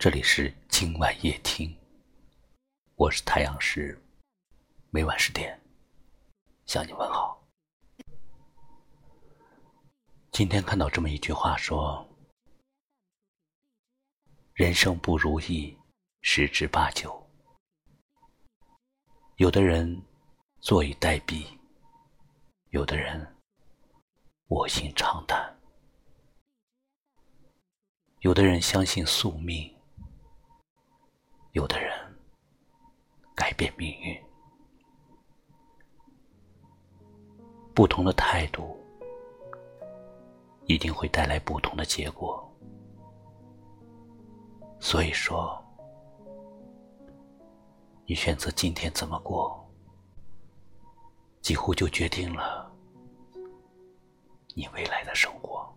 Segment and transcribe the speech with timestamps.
[0.00, 1.76] 这里是今晚夜听，
[2.94, 4.02] 我是太阳石，
[4.88, 5.60] 每晚十点
[6.64, 7.46] 向你问好。
[10.30, 12.08] 今天看到这么一句话说
[14.56, 15.76] ：“人生不如意
[16.22, 17.22] 十之八九，
[19.36, 20.02] 有的人
[20.62, 21.44] 坐以待毙，
[22.70, 23.36] 有的人
[24.46, 25.54] 卧薪尝胆，
[28.20, 29.70] 有的人相信宿命。”
[31.52, 31.92] 有的人
[33.34, 34.16] 改变命运，
[37.74, 38.78] 不同的态度
[40.66, 42.46] 一定会带来不同的结果。
[44.78, 45.60] 所以说，
[48.06, 49.68] 你选择今天怎么过，
[51.40, 52.72] 几乎就决定了
[54.54, 55.68] 你未来的生活。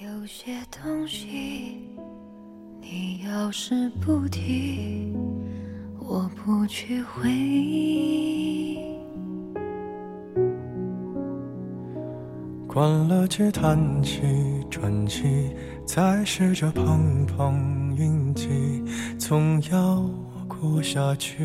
[0.00, 1.89] 有些东西。
[2.80, 5.14] 你要是不提，
[5.98, 8.78] 我不去回忆。
[12.66, 14.22] 关了机，叹气，
[14.70, 15.54] 喘气，
[15.84, 18.82] 再试着碰碰运气，
[19.18, 20.08] 总要
[20.48, 21.36] 过下去。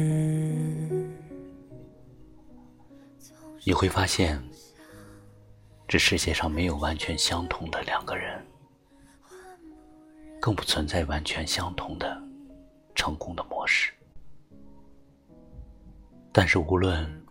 [3.64, 4.42] 你会发现，
[5.88, 8.40] 这世界上没有完全相同的两个人。
[10.46, 12.22] 更不存在完全相同的
[12.94, 13.92] 成功的模式，
[16.32, 17.26] 但是无论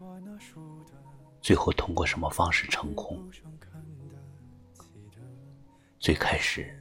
[1.41, 3.25] 最后通过什么方式成功，
[6.01, 6.77] 最开始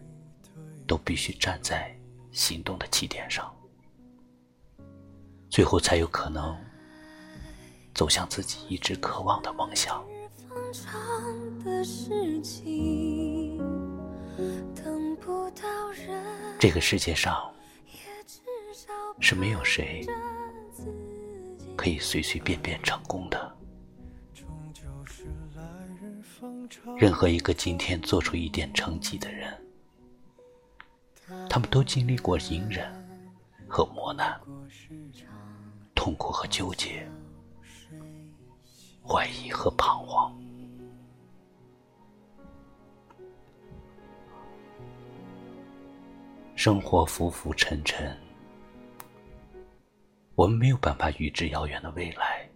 [0.88, 1.96] 都必须站在
[2.32, 3.56] 行动的起点上，
[5.52, 6.58] 最后才有可能
[7.94, 10.04] 走向自己一直渴望的梦想。
[16.64, 17.54] 这个世界上
[19.20, 20.08] 是没有谁
[21.76, 23.58] 可以随随便便成功的。
[26.98, 29.54] 任何一个今天做出一点成绩的人，
[31.50, 32.90] 他们都经历过隐忍
[33.68, 34.40] 和磨难，
[35.94, 37.06] 痛苦和纠结，
[39.06, 40.34] 怀疑和彷徨。
[46.64, 48.18] 生活浮浮沉沉，
[50.34, 52.50] 我们没有办法预知遥远的未来，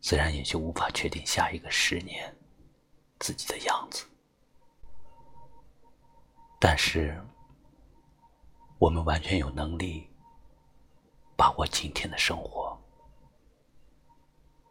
[0.00, 2.32] 自然也就无法确定下一个十年
[3.18, 4.06] 自己的样子。
[6.60, 7.20] 但是，
[8.78, 10.08] 我们完全有能力
[11.36, 12.80] 把握今天的生活，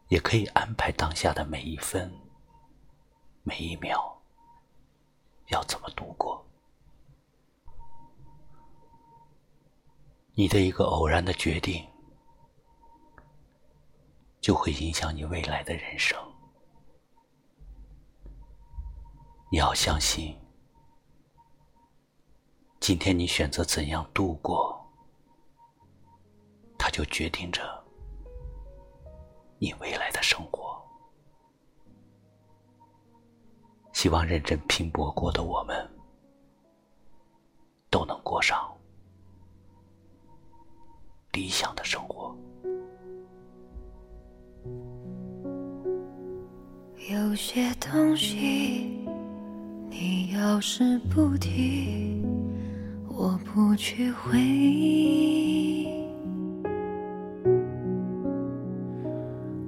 [0.08, 2.10] 也可以安排当下的每一分、
[3.42, 4.18] 每一秒
[5.48, 6.42] 要怎么度过。
[10.38, 11.84] 你的一个偶然的决定，
[14.40, 16.16] 就会影响你未来的人生。
[19.50, 20.38] 你要相信，
[22.78, 24.80] 今天你选择怎样度过，
[26.78, 27.60] 它就决定着
[29.58, 30.80] 你未来的生活。
[33.92, 35.97] 希望认真拼搏过的我们，
[41.48, 42.36] 理想的生活。
[47.10, 48.98] 有些东西，
[49.88, 52.22] 你要是不提，
[53.08, 55.88] 我不去回忆。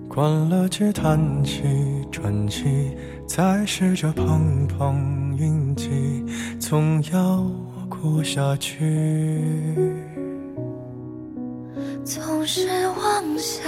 [0.06, 1.62] 关了机，叹气，
[2.12, 2.94] 喘气，
[3.26, 5.88] 再试着碰碰运气，
[6.58, 7.50] 总要
[7.88, 10.09] 过下去。
[12.52, 13.62] 是妄想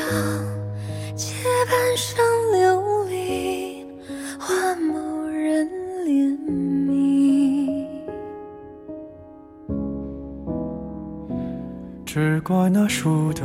[1.15, 1.32] 借
[1.70, 2.20] 半生
[2.50, 3.87] 流离
[4.41, 5.69] 换某人
[6.04, 6.37] 怜
[6.88, 7.87] 悯，
[12.05, 13.44] 只怪那输得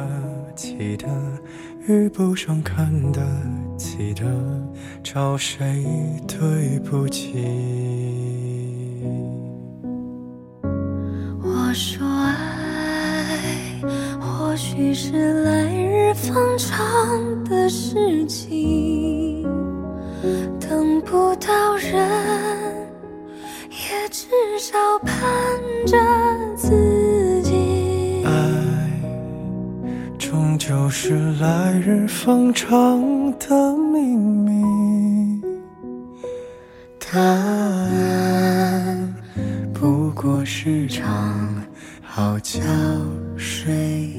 [0.56, 1.07] 起的
[1.88, 3.22] 遇不上看得
[3.78, 4.25] 起的，
[5.04, 5.86] 找谁
[6.28, 7.36] 对不起？
[11.44, 12.06] 我说。
[14.77, 19.41] 许是来日方长的事情，
[20.59, 21.97] 等不到人，
[23.71, 24.27] 也至
[24.59, 25.18] 少盼
[25.88, 25.97] 着
[26.56, 28.24] 自己。
[28.24, 28.31] 爱，
[30.19, 33.01] 终究是来日方长
[33.39, 35.41] 的秘密。
[37.00, 39.15] 答案，
[39.74, 41.65] 不过是场
[42.03, 42.59] 好觉
[43.38, 44.12] 睡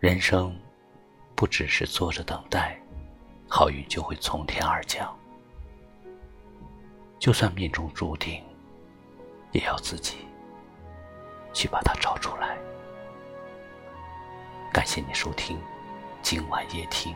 [0.00, 0.58] 人生
[1.34, 2.80] 不只是坐着等待，
[3.50, 5.14] 好运就会从天而降。
[7.18, 8.42] 就算命中注定，
[9.50, 10.20] 也要自己
[11.52, 12.56] 去把它找出来。
[14.72, 15.60] 感谢你收听
[16.22, 17.14] 今晚夜听，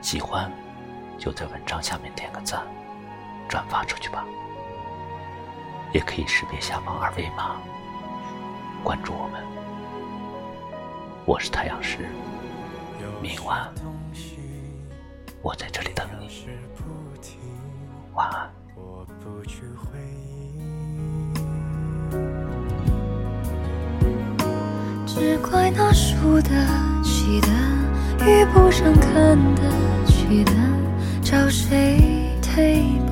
[0.00, 0.50] 喜欢
[1.16, 2.66] 就在文章下面点个赞，
[3.48, 4.26] 转发出去吧。
[5.92, 7.56] 也可以识别下方二维码
[8.82, 9.42] 关注我们。
[11.24, 12.08] 我是太阳石，
[13.20, 13.70] 明晚
[15.42, 16.48] 我在这里等你。
[18.14, 18.50] 晚安。
[18.74, 20.60] 我不去回忆，
[25.06, 26.50] 只怪那输得
[27.02, 27.48] 起的
[28.26, 29.62] 遇不上看得
[30.06, 30.52] 起的，
[31.22, 31.98] 找谁
[32.40, 33.11] 对不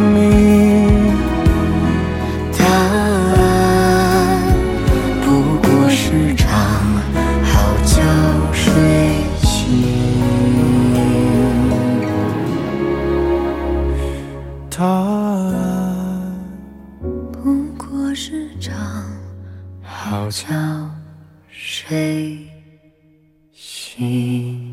[23.53, 24.70] 心。